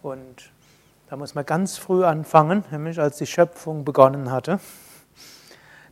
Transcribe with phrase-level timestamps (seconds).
[0.00, 0.52] Und
[1.10, 4.60] da muss man ganz früh anfangen, nämlich als die Schöpfung begonnen hatte.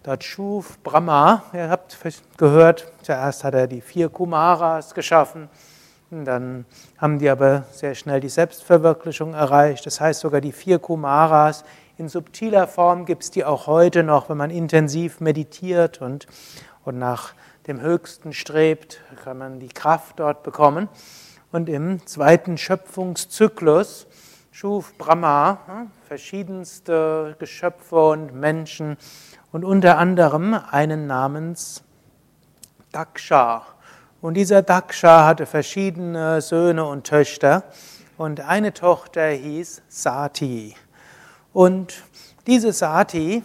[0.05, 1.97] Dort schuf Brahma, ihr habt
[2.37, 5.49] gehört, zuerst hat er die vier Kumaras geschaffen,
[6.11, 6.65] dann
[6.99, 9.87] haben die aber sehr schnell die Selbstverwirklichung erreicht.
[9.87, 11.65] Das heißt, sogar die vier Kumaras
[11.99, 16.27] in subtiler Form gibt es die auch heute noch, wenn man intensiv meditiert und,
[16.85, 17.33] und nach
[17.69, 20.89] dem Höchsten strebt, kann man die Kraft dort bekommen.
[21.53, 24.09] Und im zweiten Schöpfungszyklus
[24.51, 28.97] schuf Brahma hm, verschiedenste Geschöpfe und Menschen
[29.53, 31.83] und unter anderem einen namens
[32.91, 33.63] Daksha.
[34.21, 37.65] Und dieser Daksha hatte verschiedene Söhne und Töchter
[38.17, 40.75] und eine Tochter hieß Sati.
[41.53, 42.03] Und
[42.47, 43.43] diese Sati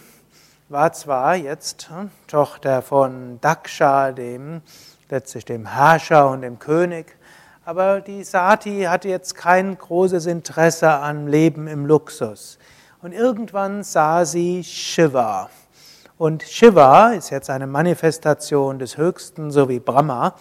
[0.70, 4.62] war zwar jetzt hm, Tochter von Daksha, dem
[5.10, 7.16] letztlich dem Herrscher und dem König,
[7.66, 12.58] aber die Sati hatte jetzt kein großes Interesse am Leben im Luxus.
[13.02, 15.50] Und irgendwann sah sie Shiva.
[16.18, 20.34] Und Shiva ist jetzt eine Manifestation des Höchsten, so wie Brahma.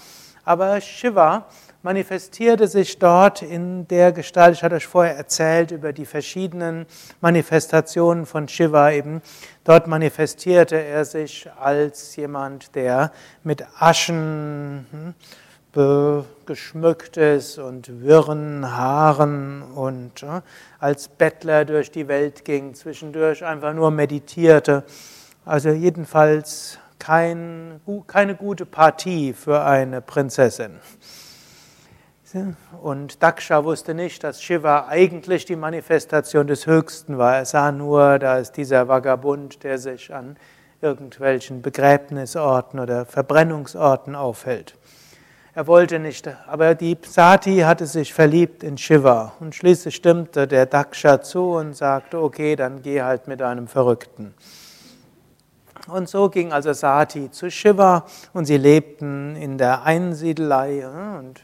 [0.42, 1.44] Aber Shiva
[1.82, 6.86] manifestierte sich dort in der Gestalt, ich hatte euch vorher erzählt über die verschiedenen
[7.20, 9.20] Manifestationen von Shiva eben.
[9.64, 13.12] Dort manifestierte er sich als jemand, der
[13.44, 15.14] mit Aschen, hm,
[16.46, 20.40] geschmückt ist und wirren Haaren und äh,
[20.78, 24.84] als Bettler durch die Welt ging, zwischendurch einfach nur meditierte.
[25.46, 30.80] Also jedenfalls kein, keine gute Partie für eine Prinzessin.
[32.82, 37.36] Und Daksha wusste nicht, dass Shiva eigentlich die Manifestation des Höchsten war.
[37.36, 40.36] Er sah nur, da ist dieser Vagabund, der sich an
[40.82, 44.74] irgendwelchen Begräbnisorten oder Verbrennungsorten aufhält.
[45.54, 50.66] Er wollte nicht, aber die Sati hatte sich verliebt in Shiva und schließlich stimmte der
[50.66, 54.34] Daksha zu und sagte, okay, dann geh halt mit einem Verrückten.
[55.86, 60.86] Und so ging also Sati zu Shiva und sie lebten in der Einsiedelei
[61.18, 61.40] und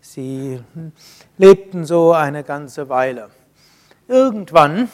[0.00, 0.62] sie
[1.38, 3.30] lebten so eine ganze Weile.
[4.06, 4.88] Irgendwann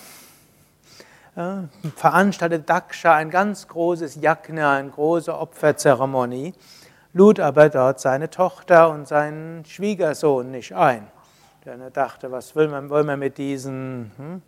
[1.97, 6.55] veranstaltete Daksha ein ganz großes Yajna, eine große Opferzeremonie
[7.17, 11.07] lud aber dort seine Tochter und seinen Schwiegersohn nicht ein.
[11.65, 14.43] Denn er dachte, was will man, wollen wir mit diesen hm,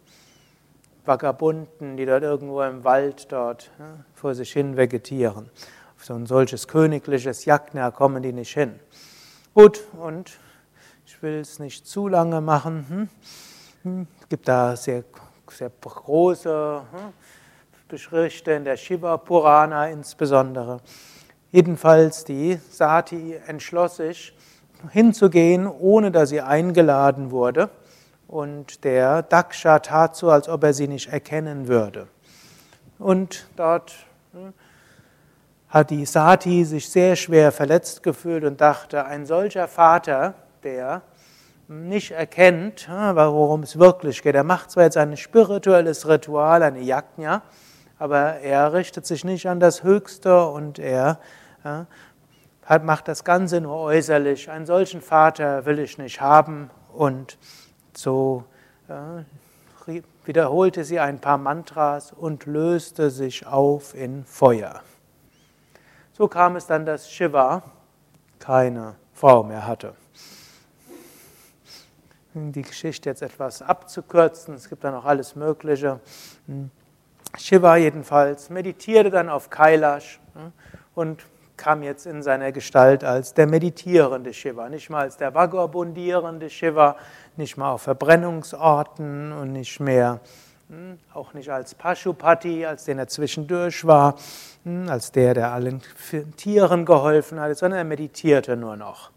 [1.09, 5.51] Vagabunden, die dort irgendwo im Wald dort hm, vor sich hin vegetieren.
[5.97, 8.79] Auf so ein solches königliches Jagdner kommen die nicht hin.
[9.55, 10.39] Gut, und
[11.07, 12.87] ich will es nicht zu lange machen.
[12.89, 13.09] Hm,
[13.83, 15.03] hm es gibt da sehr,
[15.51, 17.13] sehr große hm,
[17.89, 20.81] Berichte in der Shiva Purana insbesondere.
[21.51, 24.37] Jedenfalls die Sati entschloss sich
[24.91, 27.71] hinzugehen, ohne dass sie eingeladen wurde.
[28.29, 32.09] Und der Daksha tat so, als ob er sie nicht erkennen würde.
[32.99, 33.95] Und dort
[34.33, 34.53] hm,
[35.71, 41.01] hat die Sati sich sehr schwer verletzt gefühlt und dachte, ein solcher Vater, der
[41.69, 44.35] nicht erkennt, hm, worum es wirklich geht.
[44.35, 47.41] Er macht zwar jetzt ein spirituelles Ritual, eine Yajna,
[47.99, 51.19] aber er richtet sich nicht an das Höchste und er
[51.65, 51.87] ja,
[52.83, 54.51] macht das Ganze nur äußerlich.
[54.51, 56.71] Einen solchen Vater will ich nicht haben.
[56.93, 57.39] Und
[57.99, 58.45] so
[58.89, 59.25] ja,
[60.25, 64.83] wiederholte sie ein paar Mantras und löste sich auf in Feuer.
[66.13, 67.63] So kam es dann, dass Shiva
[68.39, 69.95] keine Frau mehr hatte.
[72.35, 75.99] Die Geschichte jetzt etwas abzukürzen, es gibt da noch alles Mögliche.
[77.37, 80.21] Shiva jedenfalls meditierte dann auf Kailash
[80.95, 81.25] und
[81.59, 86.97] kam jetzt in seiner Gestalt als der meditierende Shiva, nicht mal als der vagabundierende Shiva,
[87.39, 90.21] nicht mal auf Verbrennungsorten und nicht mehr,
[90.69, 94.17] hm, auch nicht als Pashupati, als den er zwischendurch war,
[94.65, 95.81] hm, als der, der allen
[96.37, 99.11] Tieren geholfen hat, sondern er meditierte nur noch.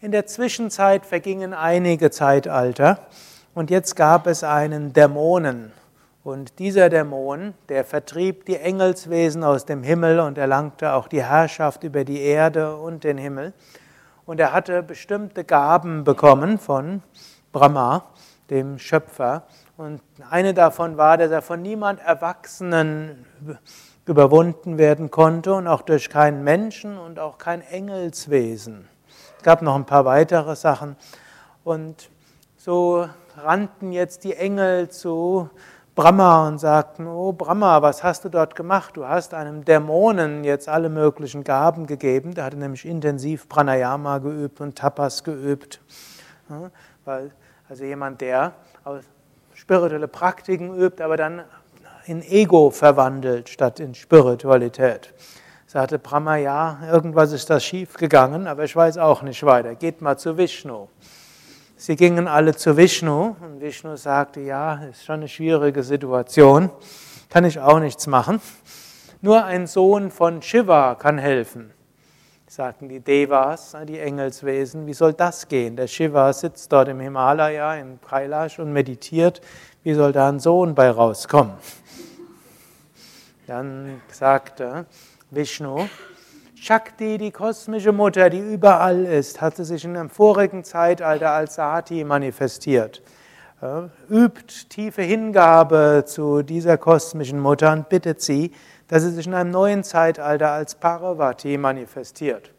[0.00, 2.98] In der Zwischenzeit vergingen einige Zeitalter
[3.54, 5.72] und jetzt gab es einen Dämonen,
[6.24, 11.84] und dieser Dämon, der vertrieb die Engelswesen aus dem Himmel und erlangte auch die Herrschaft
[11.84, 13.52] über die Erde und den Himmel.
[14.24, 17.02] Und er hatte bestimmte Gaben bekommen von
[17.54, 18.04] Brahma,
[18.50, 19.44] dem Schöpfer.
[19.76, 23.24] Und eine davon war, dass er von niemand Erwachsenen
[24.06, 28.88] überwunden werden konnte und auch durch keinen Menschen und auch kein Engelswesen.
[29.38, 30.96] Es gab noch ein paar weitere Sachen
[31.62, 32.10] und
[32.56, 35.48] so rannten jetzt die Engel zu
[35.94, 38.96] Brahma und sagten, oh Brahma, was hast du dort gemacht?
[38.96, 42.34] Du hast einem Dämonen jetzt alle möglichen Gaben gegeben.
[42.34, 45.80] Der hatte nämlich intensiv Pranayama geübt und Tapas geübt.
[47.04, 47.30] Weil,
[47.68, 48.52] also jemand, der
[49.54, 51.44] spirituelle Praktiken übt, aber dann
[52.06, 55.14] in Ego verwandelt statt in Spiritualität.
[55.66, 59.74] Sagte Brahma, ja, irgendwas ist da schief gegangen, aber ich weiß auch nicht weiter.
[59.74, 60.88] Geht mal zu Vishnu.
[61.76, 66.70] Sie gingen alle zu Vishnu und Vishnu sagte, ja, ist schon eine schwierige Situation,
[67.28, 68.40] kann ich auch nichts machen.
[69.20, 71.72] Nur ein Sohn von Shiva kann helfen.
[72.54, 75.74] Sagten die Devas, die Engelswesen, wie soll das gehen?
[75.74, 79.40] Der Shiva sitzt dort im Himalaya, in Kailash und meditiert.
[79.82, 81.54] Wie soll da ein Sohn bei rauskommen?
[83.48, 84.86] Dann sagte
[85.32, 85.88] Vishnu,
[86.54, 92.04] Shakti, die kosmische Mutter, die überall ist, hatte sich in einem vorigen Zeitalter als Sati
[92.04, 93.02] manifestiert.
[94.08, 98.52] Übt tiefe Hingabe zu dieser kosmischen Mutter und bittet sie,
[98.88, 102.52] dass sie sich in einem neuen Zeitalter als Parvati manifestiert.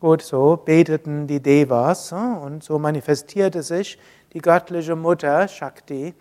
[0.00, 3.98] Gut, so beteten die Devas und so manifestierte sich
[4.32, 6.14] die göttliche Mutter Shakti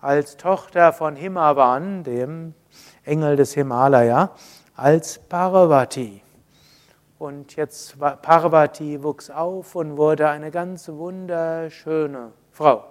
[0.00, 2.54] als Tochter von Himavan, dem
[3.04, 4.32] Engel des Himalaya,
[4.76, 6.22] als Parvati.
[7.18, 12.84] Und jetzt Parvati wuchs auf und wurde eine ganz wunderschöne Frau.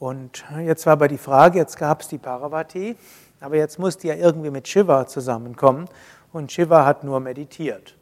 [0.00, 2.96] Und jetzt war aber die Frage, jetzt gab es die Parvati,
[3.42, 5.88] aber jetzt musste ja irgendwie mit Shiva zusammenkommen
[6.32, 7.96] und Shiva hat nur meditiert.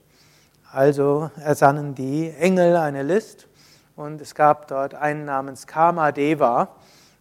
[0.73, 3.49] Also ersannen die Engel eine List
[3.97, 6.69] und es gab dort einen namens Kamadeva,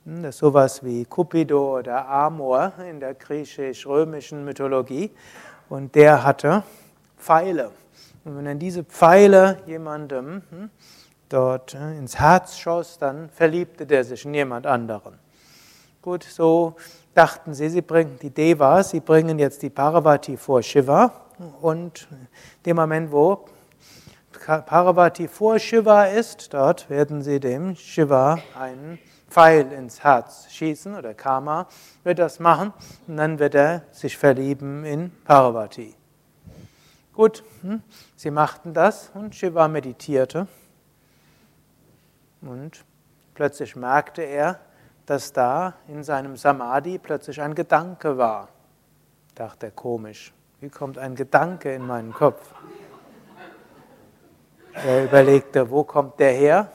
[0.06, 5.12] hm, das ist sowas wie Cupido oder Amor in der griechisch-römischen Mythologie
[5.68, 6.64] und der hatte
[7.18, 7.72] Pfeile.
[8.24, 10.70] Und wenn dann diese Pfeile jemandem hm,
[11.30, 15.18] dort hm, ins Herz schoss, dann verliebte der sich in jemand anderen.
[16.10, 16.76] Gut, so
[17.14, 21.12] dachten sie, sie bringen die Devas, sie bringen jetzt die Parvati vor Shiva
[21.62, 22.08] und
[22.66, 23.46] dem Moment, wo
[24.66, 28.98] Parvati vor Shiva ist, dort werden sie dem Shiva einen
[29.30, 31.68] Pfeil ins Herz schießen oder Karma
[32.04, 32.74] wird das machen
[33.08, 35.94] und dann wird er sich verlieben in Parvati.
[37.14, 37.84] Gut, hm?
[38.16, 40.48] sie machten das und Shiva meditierte.
[42.42, 42.84] Und
[43.36, 44.60] plötzlich merkte er,
[45.10, 48.50] dass da in seinem Samadhi plötzlich ein Gedanke war.
[49.34, 52.54] Dachte er komisch, wie kommt ein Gedanke in meinen Kopf?
[54.72, 56.72] Er überlegte, wo kommt der her?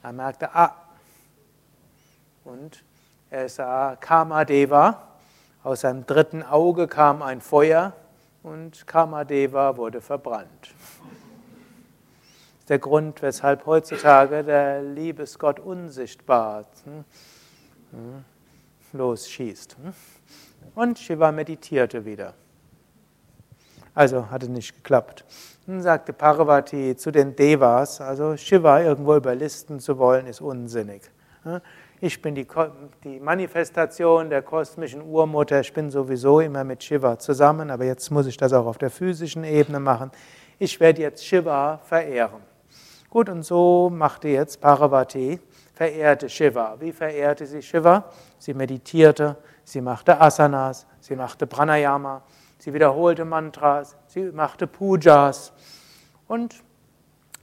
[0.00, 0.76] Er merkte, ah,
[2.44, 2.84] und
[3.30, 5.02] er sah Kamadeva,
[5.64, 7.94] aus seinem dritten Auge kam ein Feuer
[8.44, 10.48] und Kamadeva wurde verbrannt.
[10.62, 17.04] Das ist der Grund, weshalb heutzutage der Liebesgott unsichtbar hm,
[17.96, 18.24] hm,
[18.92, 19.76] losschießt.
[19.82, 19.92] Hm.
[20.74, 22.34] Und Shiva meditierte wieder.
[23.94, 25.24] Also hatte nicht geklappt.
[25.66, 31.10] Dann sagte Parvati zu den Devas, also Shiva irgendwo überlisten zu wollen, ist unsinnig.
[32.00, 32.46] Ich bin die,
[33.04, 35.60] die, Manifestation der kosmischen Urmutter.
[35.60, 38.90] Ich bin sowieso immer mit Shiva zusammen, aber jetzt muss ich das auch auf der
[38.90, 40.10] physischen Ebene machen.
[40.58, 42.42] Ich werde jetzt Shiva verehren.
[43.08, 45.40] Gut, und so machte jetzt Parvati,
[45.76, 46.76] verehrte Shiva.
[46.80, 48.10] Wie verehrte sie Shiva?
[48.38, 52.22] Sie meditierte, sie machte Asanas, sie machte Pranayama,
[52.58, 55.52] sie wiederholte Mantras, sie machte Pujas.
[56.26, 56.56] Und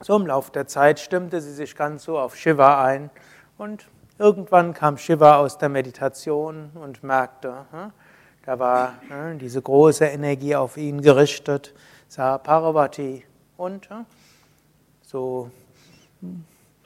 [0.01, 3.09] so im Laufe der Zeit stimmte sie sich ganz so auf Shiva ein
[3.57, 3.87] und
[4.19, 7.91] Irgendwann kam Shiva aus der Meditation und merkte, hm,
[8.45, 11.73] da war hm, diese große Energie auf ihn gerichtet,
[12.07, 13.25] sah Parvati
[13.57, 14.05] und hm,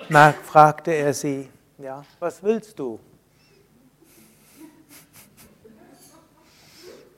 [0.09, 2.99] so fragte er sie, ja, was willst du?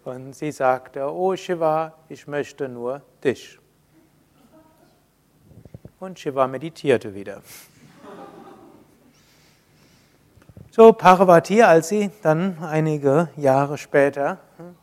[0.04, 3.60] Und sie sagte, oh Shiva, ich möchte nur dich.
[6.00, 7.44] Und Shiva meditierte wieder.
[10.72, 14.76] So Parvati, als sie dann einige Jahre später hm,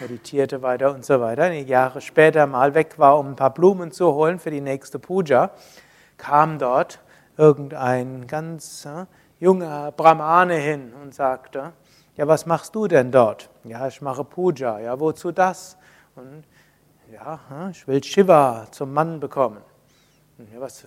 [0.00, 3.92] meditierte weiter und so weiter, einige Jahre später mal weg war, um ein paar Blumen
[3.92, 5.50] zu holen für die nächste Puja,
[6.16, 7.00] kam dort
[7.36, 9.06] irgendein ganz äh,
[9.38, 11.72] junger Brahmane hin und sagte,
[12.16, 13.50] ja, was machst du denn dort?
[13.64, 14.78] Ja, ich mache Puja.
[14.78, 15.76] Ja, wozu das?
[16.14, 16.44] Und
[17.12, 17.38] ja,
[17.70, 19.60] ich will Shiva zum Mann bekommen.
[20.52, 20.86] Ja, was,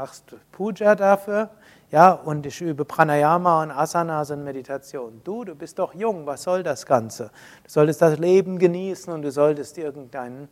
[0.00, 1.50] machst Puja dafür,
[1.90, 5.20] ja, und ich übe Pranayama und Asanas und Meditation.
[5.24, 7.24] Du, du bist doch jung, was soll das Ganze?
[7.64, 10.48] Du solltest das Leben genießen und du solltest irgendeinen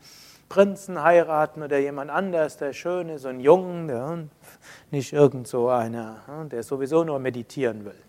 [0.50, 4.18] Prinzen heiraten oder jemand anders, der schön ist und jung, ja,
[4.90, 6.18] nicht irgend so einer,
[6.50, 8.02] der sowieso nur meditieren will.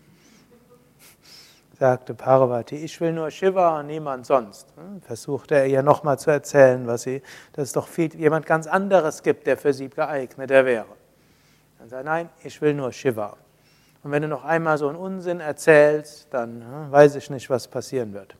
[1.78, 4.66] Sagte Parvati, ich will nur Shiva und niemand sonst.
[5.00, 7.22] Versuchte er ihr nochmal zu erzählen, was sie,
[7.54, 10.99] dass es doch viel, jemand ganz anderes gibt, der für sie geeigneter wäre.
[11.80, 13.38] Dann sagt er, nein, ich will nur Shiva.
[14.02, 18.12] Und wenn du noch einmal so einen Unsinn erzählst, dann weiß ich nicht, was passieren
[18.12, 18.36] wird.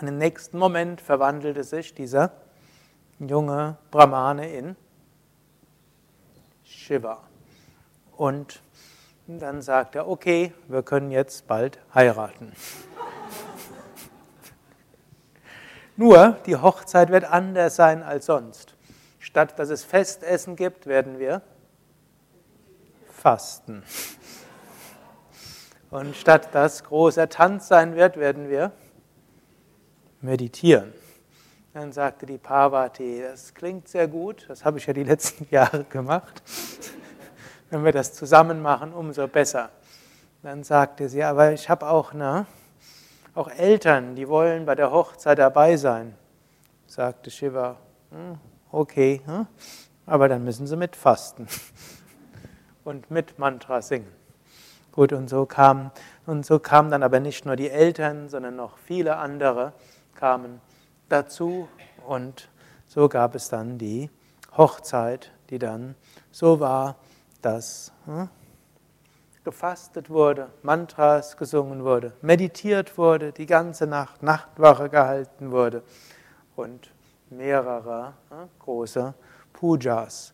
[0.00, 2.30] Und im nächsten Moment verwandelte sich dieser
[3.18, 4.76] junge Brahmane in
[6.62, 7.18] Shiva.
[8.16, 8.62] Und
[9.26, 12.52] dann sagt er, okay, wir können jetzt bald heiraten.
[15.96, 18.76] Nur, die Hochzeit wird anders sein als sonst.
[19.18, 21.42] Statt dass es Festessen gibt, werden wir
[23.16, 23.82] fasten.
[25.90, 28.72] Und statt dass großer Tanz sein wird, werden wir
[30.20, 30.92] meditieren.
[31.72, 35.84] Dann sagte die Parvati, das klingt sehr gut, das habe ich ja die letzten Jahre
[35.84, 36.42] gemacht.
[37.70, 39.70] Wenn wir das zusammen machen, umso besser.
[40.42, 42.46] Dann sagte sie, aber ich habe auch, ne,
[43.34, 46.14] auch Eltern, die wollen bei der Hochzeit dabei sein.
[46.86, 47.76] Sagte Shiva,
[48.10, 48.38] hm,
[48.70, 49.46] okay, hm,
[50.06, 51.48] aber dann müssen sie mitfasten
[52.86, 54.12] und mit Mantra singen.
[54.92, 55.90] Gut, und so kam,
[56.24, 59.72] und so kamen dann aber nicht nur die Eltern, sondern noch viele andere
[60.14, 60.60] kamen
[61.08, 61.68] dazu
[62.06, 62.48] und
[62.86, 64.08] so gab es dann die
[64.56, 65.96] Hochzeit, die dann
[66.30, 66.96] so war,
[67.42, 68.28] dass hm,
[69.44, 75.82] gefastet wurde, Mantras gesungen wurde, meditiert wurde, die ganze Nacht Nachtwache gehalten wurde
[76.54, 76.90] und
[77.28, 79.12] mehrere hm, große
[79.52, 80.32] Pujas.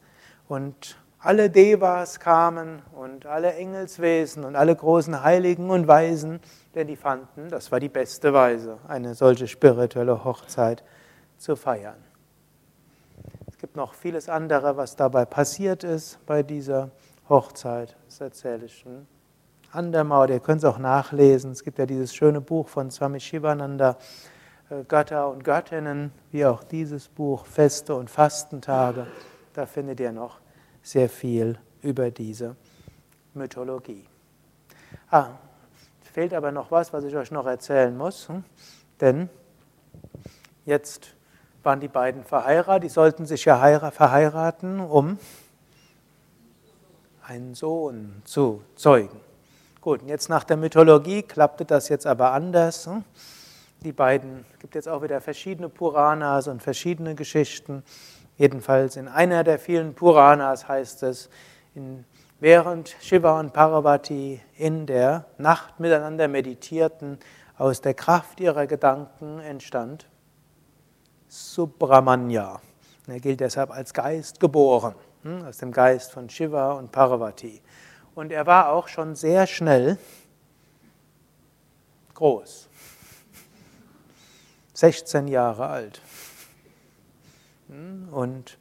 [0.49, 6.41] Und alle Devas kamen und alle Engelswesen und alle großen Heiligen und Weisen,
[6.75, 10.83] denn die fanden, das war die beste Weise, eine solche spirituelle Hochzeit
[11.39, 12.03] zu feiern.
[13.49, 16.91] Es gibt noch vieles andere, was dabei passiert ist bei dieser
[17.29, 17.97] Hochzeit.
[18.07, 19.07] Das erzähle ich ein
[19.73, 21.53] andermal, ihr könnt es auch nachlesen.
[21.53, 23.97] Es gibt ja dieses schöne Buch von Swami Shivananda,
[24.71, 29.07] äh, Götter und Göttinnen, wie auch dieses Buch, Feste und Fastentage.
[29.55, 30.42] Da findet ihr noch
[30.83, 32.57] sehr viel über diese
[33.35, 34.05] Mythologie.
[35.11, 35.31] Ah,
[36.13, 38.45] fehlt aber noch was, was ich euch noch erzählen muss, hm?
[39.01, 39.29] denn
[40.67, 41.15] jetzt
[41.63, 45.19] waren die beiden verheiratet, die sollten sich ja verheiraten, um
[47.23, 49.21] einen Sohn zu zeugen.
[49.81, 52.87] Gut, jetzt nach der Mythologie klappte das jetzt aber anders.
[52.87, 53.05] Hm?
[53.83, 57.83] Die beiden, es gibt jetzt auch wieder verschiedene Puranas und verschiedene Geschichten.
[58.37, 61.29] Jedenfalls in einer der vielen Puranas heißt es,
[61.75, 62.05] in,
[62.41, 67.19] während Shiva und Parvati in der Nacht miteinander meditierten,
[67.59, 70.09] aus der Kraft ihrer Gedanken entstand
[71.29, 72.61] Subramanya.
[73.07, 77.63] er gilt deshalb als Geist geboren, hm, aus dem Geist von Shiva und Parvati.
[78.15, 79.97] Und er war auch schon sehr schnell
[82.15, 82.69] groß,
[84.75, 86.01] 16 Jahre alt.
[88.11, 88.59] Und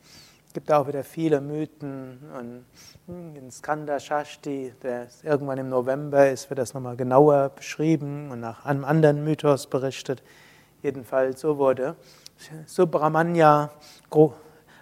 [0.48, 2.20] es gibt auch wieder viele Mythen.
[2.38, 2.66] Und
[3.08, 8.42] hm, in Skanda Shashti, der irgendwann im November ist, wird das nochmal genauer beschrieben und
[8.42, 10.24] nach einem anderen Mythos berichtet.
[10.82, 11.96] Jedenfalls so wurde
[12.66, 13.72] Subramanya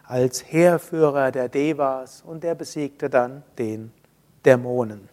[0.06, 3.92] als Heerführer der Devas und der besiegte dann den
[4.46, 5.10] Dämonen.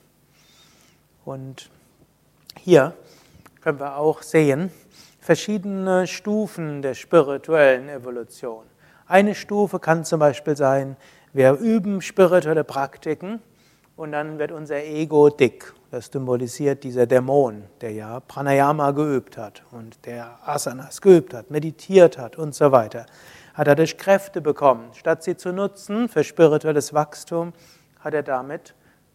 [1.25, 1.71] Und
[2.59, 2.95] hier
[3.61, 4.71] können wir auch sehen
[5.21, 8.65] verschiedene Stufen der spirituellen Evolution.
[9.09, 10.97] Eine Stufe kann zum Beispiel sein,
[11.33, 13.41] wir üben spirituelle Praktiken
[13.95, 15.73] und dann wird unser Ego dick.
[15.93, 22.19] Das symbolisiert dieser Dämon, der ja Pranayama geübt hat und der Asanas geübt hat, meditiert
[22.19, 23.07] hat und so weiter.
[23.55, 24.91] Hat er dadurch Kräfte bekommen.
[24.93, 27.53] Statt sie zu nutzen für spirituelles Wachstum,
[28.01, 28.75] hat er damit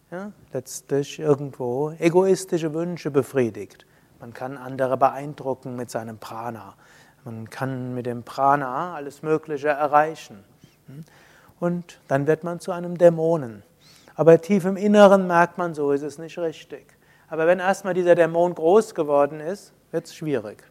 [0.09, 3.85] ja, letztlich irgendwo egoistische Wünsche befriedigt.
[4.21, 6.75] Man kann andere beeindrucken mit seinem Prana.
[7.23, 10.43] Man kann mit dem Prana alles Mögliche erreichen.
[11.59, 13.63] Und dann wird man zu einem Dämonen.
[14.15, 16.85] Aber tief im Inneren merkt man, so ist es nicht richtig.
[17.29, 20.63] Aber wenn erstmal dieser Dämon groß geworden ist, wird es schwierig.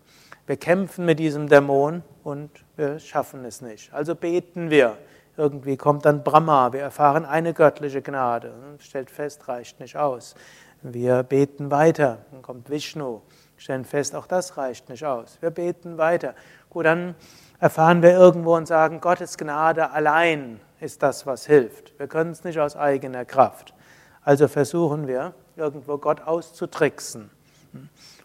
[0.46, 3.92] Wir kämpfen mit diesem Dämon und wir schaffen es nicht.
[3.94, 4.96] Also beten wir.
[5.36, 8.52] Irgendwie kommt dann Brahma, wir erfahren eine göttliche Gnade.
[8.78, 10.34] Stellt fest, reicht nicht aus.
[10.82, 13.20] Wir beten weiter, dann kommt Vishnu,
[13.60, 15.36] stellen fest, auch das reicht nicht aus.
[15.40, 16.34] Wir beten weiter.
[16.70, 17.14] Gut, dann
[17.58, 21.98] erfahren wir irgendwo und sagen, Gottes Gnade allein ist das, was hilft.
[21.98, 23.74] Wir können es nicht aus eigener Kraft.
[24.22, 27.30] Also versuchen wir, irgendwo Gott auszutricksen,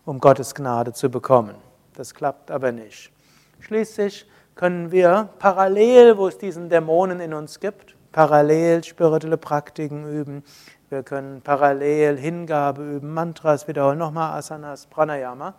[0.06, 1.56] um Gottes Gnade zu bekommen.
[1.96, 3.12] Das klappt aber nicht.
[3.60, 4.25] Schließlich
[4.56, 10.46] können wir parallel, wo es diesen Dämonen in uns gibt, parallel spirituelle Praktiken üben.
[10.89, 15.56] Wir können parallel Hingabe üben, Mantras wiederholen, nochmal Asanas, Pranayama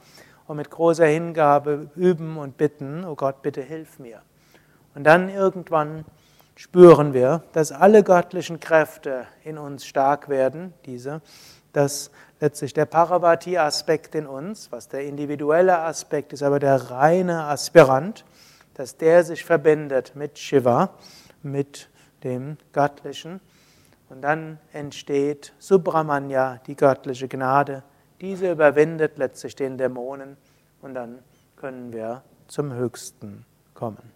[0.46, 4.22] und mit großer Hingabe üben und bitten, oh Gott, bitte hilf mir.
[4.94, 6.04] Und dann irgendwann
[6.54, 11.20] spüren wir, dass alle göttlichen Kräfte in uns stark werden, diese,
[11.72, 18.24] dass letztlich der Parvati-Aspekt in uns, was der individuelle Aspekt ist, aber der reine Aspirant,
[18.74, 20.90] dass der sich verbindet mit Shiva,
[21.42, 21.88] mit
[22.24, 23.40] dem Göttlichen.
[24.08, 27.82] Und dann entsteht Subramanya, die göttliche Gnade.
[28.20, 30.36] Diese überwindet letztlich den Dämonen
[30.80, 31.18] und dann
[31.56, 33.44] können wir zum Höchsten
[33.74, 34.15] kommen.